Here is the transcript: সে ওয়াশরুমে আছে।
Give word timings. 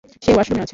সে 0.23 0.29
ওয়াশরুমে 0.33 0.61
আছে। 0.61 0.69